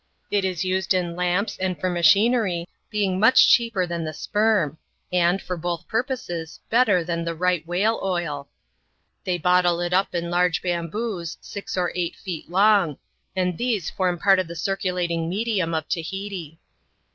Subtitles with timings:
[0.31, 4.79] It is used in lamps and for machinery, being much cheaper than the sperm,
[5.13, 8.49] and, for both purposes, better than the right whale oil.
[9.25, 12.97] They bottle it up in large bamboos, six or eight feet long;
[13.35, 16.57] and these form part of the circulating medium of Tahiti.